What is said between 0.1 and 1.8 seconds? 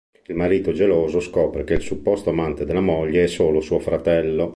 Un marito geloso scopre che